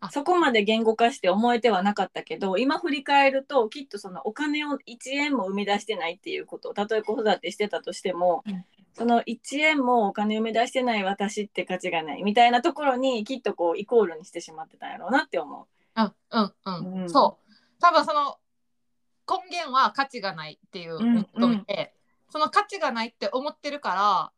[0.00, 0.10] あ。
[0.10, 6.74] そこまで言語化して思えてはなかったけど今振り返るときっとそのお金を1円も生み出してないっていうこと。
[6.74, 16.00] たとえ子育てしてたとしても、うんその1円もお金生み出してない私って価値がないみたいなところにきっとこうイコールにしてしまってたんやろうなって思う。
[16.00, 17.10] んうんうん、うん。
[17.10, 17.52] そう。
[17.80, 18.38] 多分その
[19.28, 21.94] 根源は価値がないっていうことで、
[22.34, 24.32] その価値がないって思ってるから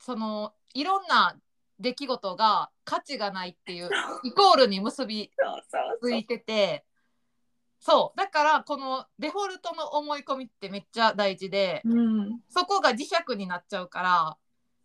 [0.00, 1.36] そのいろんな
[1.78, 3.90] 出来事が価値がないっていう
[4.24, 5.30] イコールに結び
[6.00, 6.85] ついてて
[7.80, 8.18] そう。
[8.18, 14.36] だからこのデフォルトの思い込みってめっちゃ大事でうん、そこが磁石になっちゃうから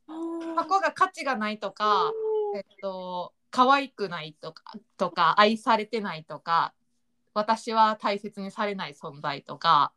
[0.07, 2.11] そこが価値がないとか
[2.53, 4.63] えっと、可愛くないとか
[4.97, 6.73] とか愛されてないとか
[7.33, 9.93] 私は大切にされない存在とか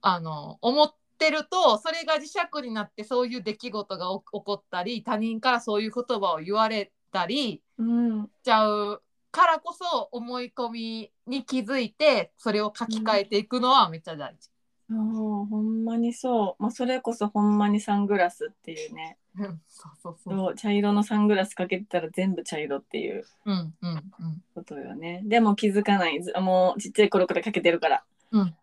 [0.00, 8.24] あの思ってるとそれが磁石になってそういう出来事が起起こったり他人からそういう言葉を言われたりうん。
[8.26, 14.50] しちゃうからこそ思い込みに気づいてそれを書き換えていくのはめっちゃ大事。
[14.90, 19.18] そうほんまにそう、まあ、それこそほんまにサングラスっていうね。
[19.38, 20.36] うんそうそうそう。
[20.38, 20.54] そう。
[20.54, 24.42] 茶色のサングラスかけてたら全部茶色っていううんうんうん。
[24.54, 25.22] ことよね。
[25.26, 26.22] でも気づかない。
[26.22, 28.56] ずもうちっちゃい頃からかけてるから、うん。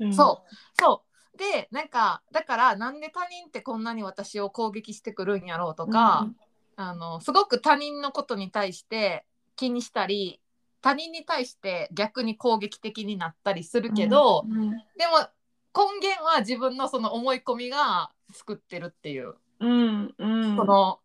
[0.00, 0.12] うん。
[0.12, 0.54] そう。
[0.80, 1.02] そ
[1.34, 1.38] う。
[1.38, 6.28] でなんかだからなんで他人ってこんなに私を攻撃してくるんやろうとか、
[6.74, 9.24] あのすごく他人のことに対して
[9.58, 10.40] 気にしたり
[10.80, 14.70] 他人に対して逆に攻撃的になったりするけど、うん。
[14.70, 15.28] でも
[15.74, 20.56] 根源は自分のその思い込みが作ってるっていう、うんうん。
[20.56, 21.00] その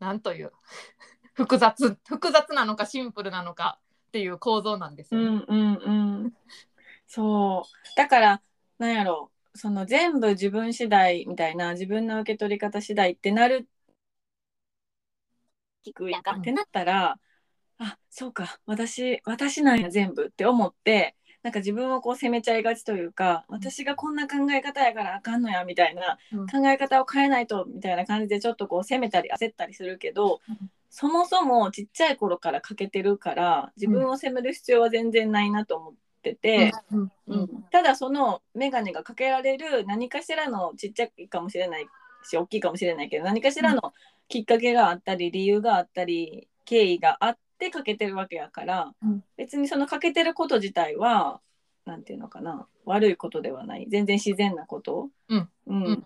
[0.00, 0.52] なんという
[1.34, 5.44] 複雑複雑なのかシンプルなのかっていう構造なんですよね。
[5.48, 5.74] うんうん
[6.24, 6.36] うん。
[7.06, 7.96] そう。
[7.96, 8.42] だから
[8.78, 9.58] なんやろう。
[9.58, 13.68] その全部自分次第みたいな自分の受け取り方次第ってなる
[15.86, 16.32] 聞くやんか。
[16.32, 17.18] ってなったら
[17.78, 18.58] あそうか。
[18.66, 26.46] 私私なんや全部って思ってなんか自分をこう責めちゃいがちというか私がこんな考え方やからあかんのやみたいなうん。
[26.46, 30.70] 考え方を変えないとみたいな感じでちょっとこう責めたり焦ったりするけど、うん。
[30.90, 37.12] そもそもちっちゃい頃から欠けてるから自分を責める必要は全然ないなと思ってて、うん。
[37.28, 37.48] うん。
[37.70, 41.86] ただその眼鏡がかけられる何かしらのちっちゃいかもしれない
[42.24, 43.92] し大きいかもしれないけど何かしらの
[44.28, 49.24] きっかけがあったり理由があったり経緯があってかけてるわけやから、うん。
[49.36, 51.40] 別にそのかけてること自体は
[51.84, 53.86] なんていうのかな悪いことではない。
[53.88, 55.08] 全然自然なこと。
[55.28, 55.48] うん。
[55.66, 55.84] うん。
[55.84, 56.04] うん。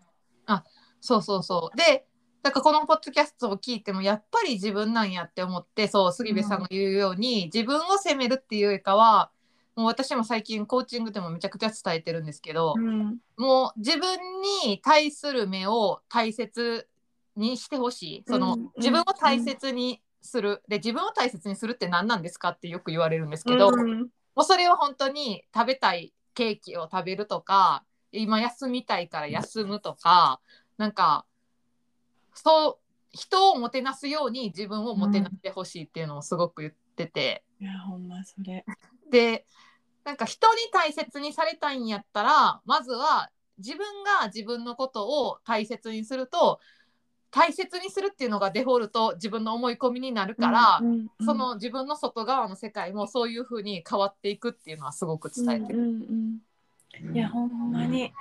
[1.01, 1.77] そうそうそう。
[1.77, 2.07] で、
[2.43, 9.31] だからこのポッドキャストを聞いてもやっぱり自分なんやって思ってそう杉部さんが言うように、自分を責めるっていうよりかは
[9.75, 13.19] もう私も最近コーチングでもめちゃくちゃ伝えてるんですけど、うん。
[13.37, 14.19] もう自分
[14.65, 16.89] に対する目を大切
[17.37, 18.25] にしてほしい。
[18.27, 18.71] その、うん。
[18.79, 20.63] 自分を大切にする。
[20.69, 24.01] で自分を大切にするって何なんですかってよく言われるんですけど、うん。
[24.03, 24.09] も
[24.43, 30.41] うそれは本当に食べたいケーキを食べるとか今休みたいから休むとか
[30.77, 31.25] なんか
[32.35, 38.67] そう人をもてなすように自分をもてなしてほしいっていうのをすごく言ってて、いやほんまそれ。
[39.11, 39.47] で
[40.05, 46.61] なんか人に大切にされたいんやったらまずは自分が自分のことを大切にすると
[47.31, 51.27] 大切にするっていうのがデフォルト自分の思い込みになるから、うんうんうん。
[51.27, 55.79] その自分の外側の世界もそういう風に変わっていくっていうのはすごく伝えてる。
[55.79, 56.41] うんうん
[57.09, 57.17] うん。
[57.17, 58.13] いやほんまに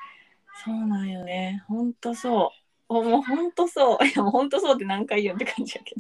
[0.66, 1.64] そうなんよね。
[1.68, 2.50] ほんとそう。
[2.90, 4.04] おもうほんとそう。
[4.06, 5.96] いやもうほんとそうって何回言うんって感じやけ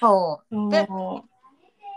[0.00, 0.54] そう。
[0.54, 0.88] どで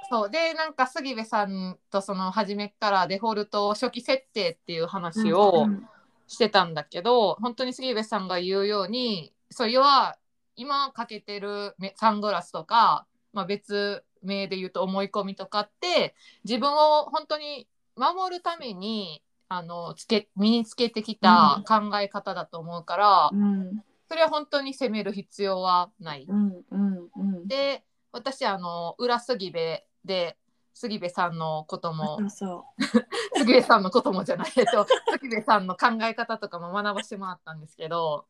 [0.09, 0.29] そう。
[0.29, 5.87] でなんか杉部さんとその初めからデフォルト初期設定っていう話をうん。
[6.27, 10.17] してたんだけど、本当に杉部さんが言うようにそれは
[10.55, 23.83] 今かけてるめサングラスとか、まあ、別名で言うと思い込みとかって自分を本当に守るためにあのつけ身につけてきた考え方だと思うから、うん。
[24.07, 26.25] それは本当に責める必要はない。
[26.27, 27.47] うんうんうん。
[27.47, 29.59] で私あの裏杉部
[30.03, 30.37] で
[30.73, 32.19] 杉部さんのことも
[33.35, 38.25] 杉部さんのこともじゃないえっと杉部さんの考え方とかも学ばせてもらったんですけど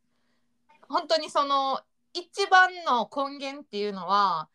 [0.90, 1.80] 本当にその
[2.14, 4.50] 一番の根源っていうのは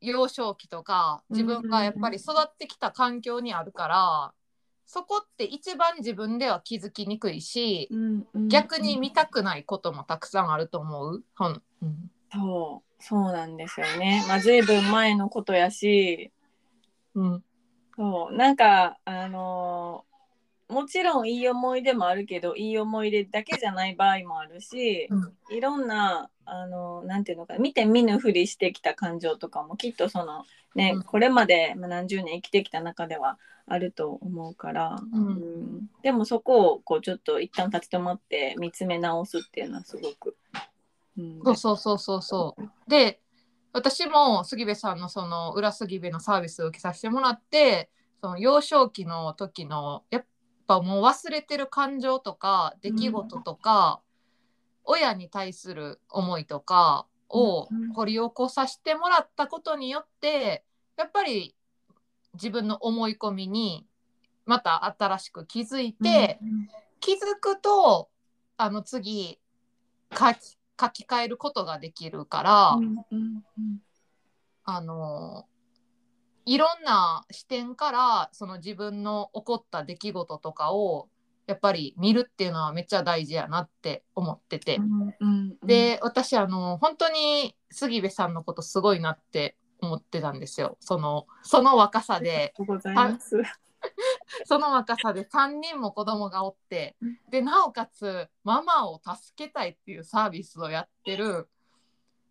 [0.00, 4.32] 幼少期とか自分がやっぱり育ってきた環境にあるから
[4.86, 7.88] そこって一番自分では気づきにくいし
[8.48, 11.24] 逆に見たくないこともたくさんあると思う。
[11.36, 12.10] ほんうん。
[12.32, 14.22] そうそうなんですよね。
[14.28, 16.32] まあ随分前のことやし。
[17.14, 17.44] うん。
[17.96, 20.13] そうなんかあのー
[20.74, 25.32] もちろんいい思い出もあるけどいい思い出だけじゃない場合もあるし、うん。
[25.56, 31.02] いろんなあのーなんていうのか見て見ぬふりしてきた感情とかもきっとそのね、うん。
[31.04, 35.26] これまでまあ何十年生きてきた中ではあると思うから、うん。
[35.26, 35.90] うん。
[36.02, 40.36] でもそこをこうちょっと一旦立ち止まって見つめ直すっていうのはすごく、
[41.16, 42.90] うん、そうそうそうそうそう。
[42.90, 43.20] で
[43.72, 50.26] 私も杉部さんのその裏杉部のサービスを受けさせてもらってその幼少期の時のやっ
[50.66, 54.00] ぱもう忘れてる感情とか出来事とか、
[54.84, 60.62] 親に対する思いとかをうん掘り起こさせてもらったことによって
[60.96, 61.54] やっぱり
[62.34, 63.86] 自分の思い込みに
[64.46, 66.38] また新しく気づいて、
[67.00, 68.10] 気づくと
[68.56, 69.38] あの次
[70.12, 73.78] 書き書き換えることができるから、うんうんうん。
[74.64, 75.46] あの
[76.46, 81.08] いろんな視点からその自分の起こった出来事とかを
[81.46, 90.76] やっぱり見るっていうのはめっちゃ大事やなって思ってて、うんうんうん、で私あの本当に杉部さんのことすごいなって思ってたんですよ。
[90.80, 92.54] そのその若さで。
[94.46, 97.18] その若さで3人も子供がおってうん。
[97.30, 101.48] でなおかつママを助けたいっていうサービスをやってる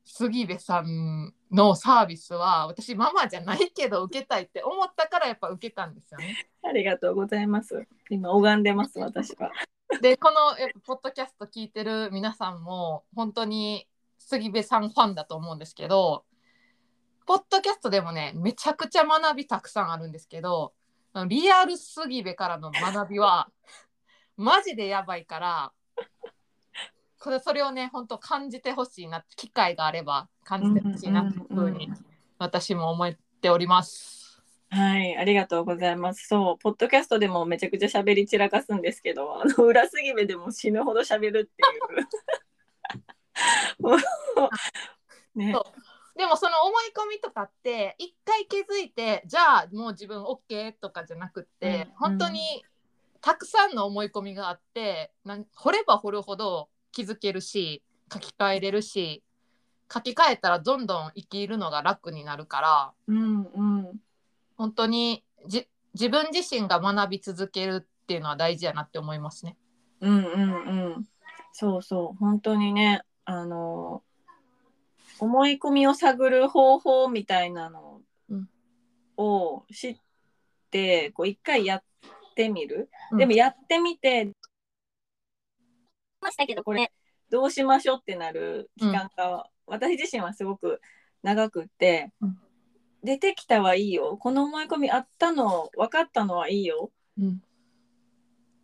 [0.06, 6.48] 杉部さんのサービスは私ママじゃないけど受けたいって思ったからやっぱ受けたんですよね。
[6.63, 7.88] ありがとうございます。
[8.10, 9.52] 今拝んでます私は。
[10.02, 13.88] でこのやっぱポッドキャスト聞いてる皆さんも本当に
[14.18, 16.26] 杉部さんファンだと思うんですけど
[17.26, 20.74] ポッドキャストでもねめちゃくちゃ学びたくさんあるんですけど
[21.28, 23.50] リアル杉部からの学びは
[24.36, 25.72] マジでやばいから
[27.24, 31.90] これそれをね本当感じてほしいな機会があれば感じてほしいなっていうふうに
[32.38, 34.44] 私も思っております。
[34.70, 36.28] はい、ありがとうございます。
[36.28, 41.66] そう、ポッドキャストでもめちゃくちゃ喋り散らかすんですけど、あの裏すぎ目でも死ぬほど喋るってい
[43.78, 45.40] う。
[45.40, 52.66] ね そうでもその思い込みとかって一回気づいてじゃあもう自分 OK とかじゃなくって、うん本当に
[53.22, 59.23] たくさんの思い込みがあってなん掘れば掘るほど気づけるし書き換えれるし
[59.94, 64.00] 書き換えたらどんどん生きるのが楽になるからうんうん。
[64.56, 69.58] 本当にじ自分自身が学び続けるっていうのは大事やなって思いますね。
[70.00, 71.08] うんうんうん。
[71.52, 74.02] そうそう、本当にね、あの、
[75.19, 78.50] 思い込みを探る方法みたいなのうん
[79.17, 79.98] を知っ
[80.73, 81.83] ってこう一回やっ
[82.35, 84.31] てみる、うんでもやってみて
[86.24, 86.92] ましたけど、これ、
[87.30, 90.82] どうしましょうってなる期間が、私自身はすごく
[91.21, 92.38] 長くって、うん。
[93.04, 94.17] 出てきたはいいよ。
[94.17, 96.90] この思い込みあったの分かったのはいいよ。
[97.19, 97.30] うん。
[97.34, 97.36] っ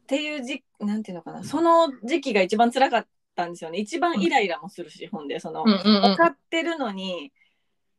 [0.08, 1.44] ていうじなんていうのかな。
[1.44, 3.80] その時期が一番辛かったんですよね。
[3.80, 5.28] 一番イライラもするし、ほん。
[5.28, 6.02] でその、うんうんうん。
[6.02, 7.34] 分かってるのに、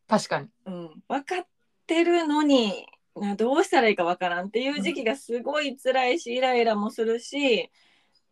[0.09, 0.49] 確かに。
[0.65, 1.47] うん、分かっ
[1.87, 7.71] てるのになどうしたらいいか分からんっていう時期がすごい辛いしイライラもするし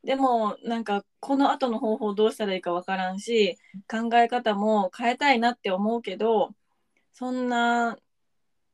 [0.05, 3.59] でもなんかこの後の方法どうしたらいいか分からんし
[3.91, 6.55] 考え方も変えたいなって思うけど
[7.13, 7.99] そんな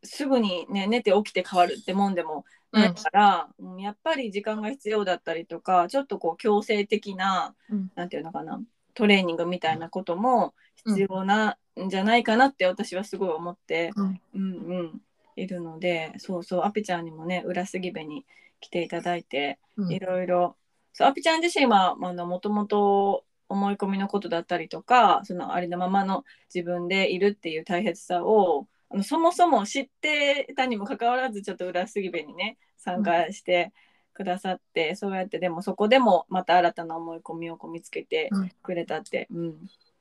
[0.03, 7.91] すぐに、ね、寝て起きて変わるってもんでもないから、うんやっぱり時間が必要だったりとかちょっとこう強制的な、うん。
[7.95, 8.61] なんていうのかな
[8.95, 14.20] トレーニングみたいなことも必要なんじゃないかなって私はすごい思って、うん。
[14.35, 15.01] うんうん、
[15.37, 18.25] いるのでそうそうアピちゃんにもね裏杉部に
[18.61, 19.93] 来ていただいてうん。
[19.93, 20.57] いろいろ
[20.95, 33.73] そうアピちゃん自身はあのもともと思い込みのことだったりとかそのありのままの自分でいるっていう大切さをあのそもそも知ってたにもかかわらずちょっと裏杉部にね参加して
[34.15, 39.55] くださって、そうやってでもそこでもまた新たな思い込みをこう見つけてうんくれたって、うん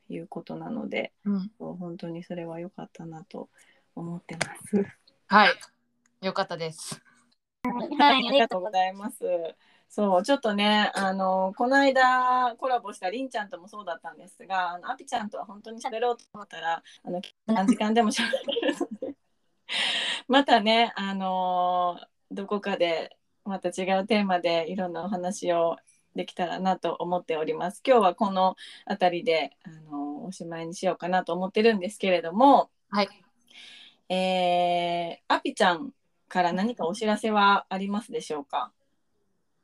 [0.09, 3.49] いうことなのでうん本当にそれは良かったなと
[3.95, 4.85] 思ってます。
[5.27, 5.53] はい。
[6.21, 7.01] よかったです。
[7.97, 9.23] はい、ありがとうございます。
[9.95, 18.23] そう、ちょっとね、あの、この間コラボしたりんちゃんともそうだったんですが、あのアピちゃんとは本当に喋ろうと思ったら、あの、何時間でも喋
[18.61, 19.15] れるので、
[20.27, 21.99] またね、あの、
[22.31, 23.15] どこかで、
[23.45, 25.77] また違うテーマでいろんなお話を
[26.15, 27.83] できたらなと思っております。
[27.85, 28.55] 今日はこの
[28.87, 33.09] 辺りで、あの、おしまいにしようかなと思ってるんですけれども、はい。
[34.09, 35.91] えー、アピちゃん
[36.29, 38.71] から何かお知らせはありますでしょうか？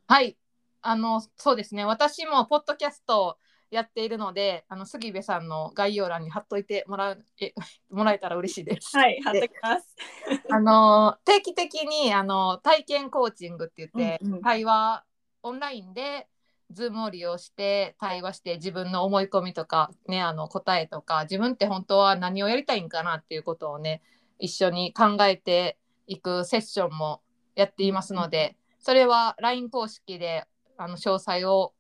[0.09, 0.35] はい。
[0.81, 1.85] あの、そうですね。
[1.85, 3.37] 私もポッドキャストを
[3.69, 7.53] やっているので、あの杉部さんの概要欄に貼っといてもらうえ
[7.91, 8.97] もらえたら嬉しいです。
[8.97, 9.95] はい、貼ってきます。
[10.49, 15.05] あの定期的にあの体験コーチングって言って、うんうん対話
[15.43, 16.27] オンラインで
[16.73, 24.01] Zoom を利用して対話して自分の思い込みとか、ね、あの答えとか自分って本当は何をやりたいんかなっていうことをね
[24.39, 27.21] 一緒に考えていくセッションも
[27.53, 30.45] やっていますのでそれは LINE 公式で
[30.77, 31.73] あの詳細を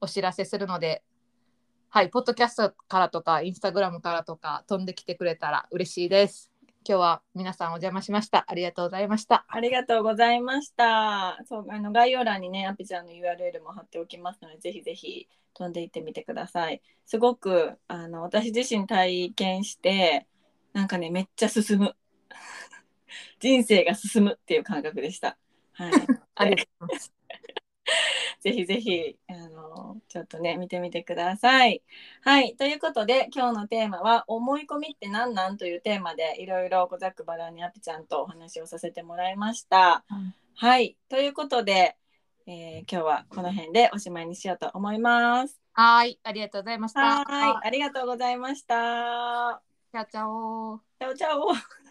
[0.00, 1.02] お知らせするので。
[1.94, 6.50] はい、ポッドキャストからとか、インスタグラムからとか飛んできてくれたら嬉しいです。
[6.88, 8.46] 今日は皆さんお邪魔しました。
[8.48, 9.44] ありがとうございました。
[9.46, 11.38] ありがとうございました。
[11.46, 16.80] そう、あの概要欄にね、アピちゃんの URL も貼っておきますので、ぜひぜひ飛んでいってみてください。
[17.04, 20.26] すごくあの私自身体験して、
[20.72, 21.94] なんかね、めっちゃ進む。
[23.38, 25.36] 人生が進むっていう感覚でした。
[25.74, 25.92] はい。
[26.34, 27.12] ありがとうございます。
[28.40, 31.82] ぜひぜひあのちょっとね見てみてください。
[32.22, 40.04] はいということで今日のテーマは「思い込みって何なん?」というテーマでいろいろざっくばらんにあぴちゃんとお話をさせてもらいました。
[40.10, 41.96] うんはいということで、
[42.46, 45.60] えー今日はこの辺でおしまいにしようと思います。
[45.72, 47.24] はい、ありがとうございました。
[47.24, 49.62] はいありがとうございました。
[49.92, 50.80] チャオチャオ。
[50.98, 51.81] チャオチャオ。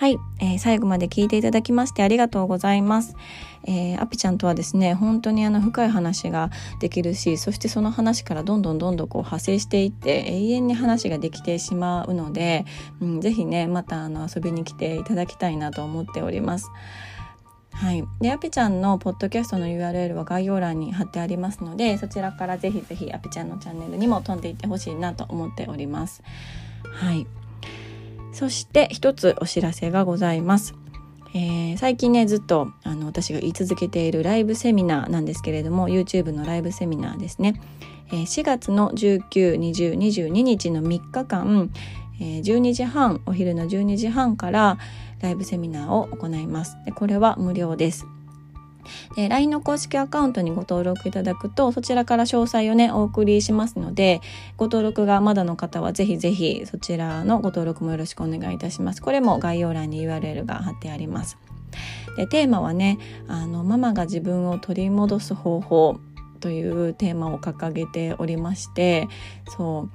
[0.00, 3.14] はい、えー最後まで聞いていただきましてありがとうございます。
[3.64, 6.48] えーアピちゃんとはですね本当にあの深い話が
[6.80, 12.64] できるしそしてその話からどんどんどんどんこう派生していって永遠に話ができてしまうので、
[13.02, 16.70] うん、ぜひねまたあの遊びに来ていただきたいなと思っております。
[17.70, 26.22] はい、でアピちゃんのポッドキャストの URL は概要欄に貼ってありますのでそちらからぜひぜひアピちゃんのチャンネルにも飛んでいってほしいなと思っております。
[26.84, 27.26] はい
[28.40, 30.74] そして一つお知らせがございます。
[31.34, 37.60] えー最近ねずっとあの私が言い続けているライブセミナーなんですけれども YouTube のライブセミナーですね、
[38.08, 41.70] えー4月の192022日の3日間、
[42.18, 44.78] えー12時半お昼の12時半から
[45.20, 46.78] ライブセミナーを行います。
[46.86, 48.06] でこれは無料です。
[49.16, 54.20] で LINE の公式アカウントにご登録いただくとそちらから詳細をねお送りしますので
[54.56, 59.02] ご登録がまだの方はぜひぜひそちらのご登録もよろしくお願いいたします。
[59.02, 61.38] これも概要欄に URL が貼ってあります。
[62.16, 66.00] でテーマはねあのママが自分を取り戻す方法
[66.40, 69.08] というテーマを掲げておりまして
[69.48, 69.90] そう。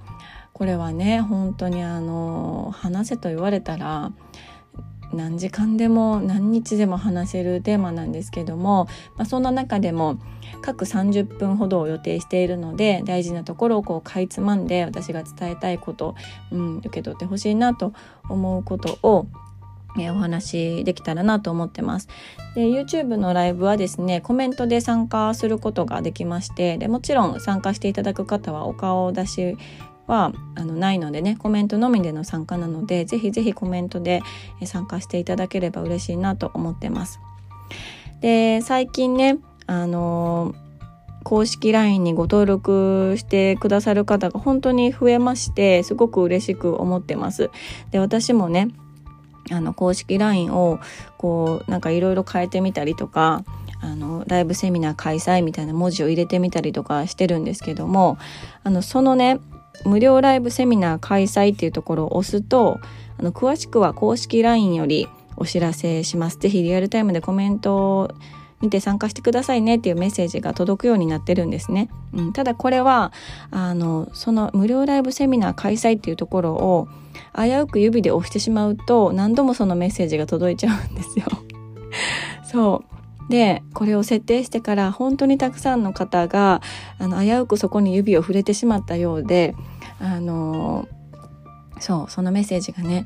[0.56, 4.14] これはね本当にあの話せと言われたら
[5.14, 10.20] 何時間でも何日でも話せるテーマなんですけども、まあ、そんな中でも
[10.62, 16.16] 各30分ほどを予定しているので大事なところをこうかいつまんで私が伝えたいこと、
[16.52, 17.94] うん、受け取ってほしいなと
[18.30, 19.28] 思うことを
[20.02, 22.08] えお話できたらなと思ってます。
[22.56, 29.58] で YouTube のライブはですねコメントで参加することができましてでもちろん参加していただく方はお顔出し
[30.08, 34.22] はあのないのでねコメントのみでの参加なのでぜひぜひコメントで
[34.66, 37.20] 参加していただければ嬉しいなと思ってます。
[38.22, 39.38] で最近ね
[39.68, 40.54] あの
[41.24, 47.50] 公式 LINE にご登録してくださる方が本当に増えましてすごく嬉しく思ってます。
[47.92, 48.70] で私もね
[49.52, 50.80] あの公式 LINE を
[51.18, 53.44] こうなんかいろいろ変えてみたりとか
[53.82, 58.18] あのライブセミナー開催みたいな文字を入れてみたりとかしてるんですけども
[58.64, 59.40] あのそのね
[59.86, 62.80] 無料ライブセミナー開催っていうところを押すと
[63.18, 65.08] あの詳しくは公式 LINE より
[65.38, 66.38] お知らせします。
[66.38, 68.12] ぜひリアルタイムでコメントを
[68.62, 71.90] 見て参加してくださいねっていうメッセージが届くようになってるんですね。
[72.14, 73.12] うん、ただこれは
[73.52, 76.88] あのその無料ライブセミナー開催っていうところを
[77.36, 81.26] 危うく指で押してしまうと何度もそのメッセージが届いちゃうんですよ。
[82.44, 82.96] そう
[83.30, 86.62] でこれを設定してから本当にたくさんの方が
[87.00, 89.56] あの危うくそこに指を触れてしまったようで
[90.00, 90.88] あの
[91.80, 93.06] そうそのメッセージがね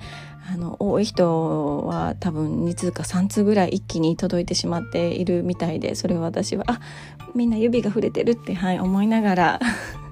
[0.51, 6.79] あの多い人は多分2通か3通ぐらい一気に届いてしまっているみたいでそれを私はあ
[7.35, 9.59] みんな指が触れてるって、はい、思いながら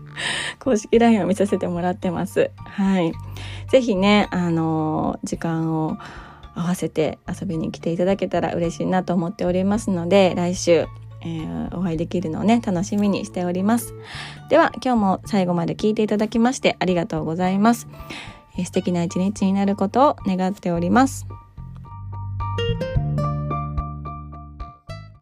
[0.60, 2.52] 公式 LINE を見させてもらってます。
[2.58, 3.14] はい。
[3.70, 5.98] ぜひね、あの時間を
[6.58, 10.88] 合わせて遊びに来ていただけたら嬉しいなと思っておりますので来週、
[11.22, 13.94] えー、お会いできるのをね楽しみにしております
[14.50, 17.88] では今日も最後まで聞いていただきましてありがとうございます、
[18.64, 21.28] 素敵な一日になることを願っております。